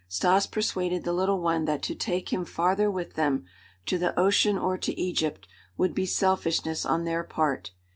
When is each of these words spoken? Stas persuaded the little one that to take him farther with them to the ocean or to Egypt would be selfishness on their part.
Stas 0.07 0.47
persuaded 0.47 1.03
the 1.03 1.13
little 1.13 1.39
one 1.39 1.65
that 1.65 1.83
to 1.83 1.93
take 1.93 2.33
him 2.33 2.43
farther 2.43 2.89
with 2.89 3.13
them 3.13 3.45
to 3.85 3.99
the 3.99 4.19
ocean 4.19 4.57
or 4.57 4.75
to 4.75 4.99
Egypt 4.99 5.47
would 5.77 5.93
be 5.93 6.07
selfishness 6.07 6.87
on 6.87 7.03
their 7.05 7.23
part. 7.23 7.69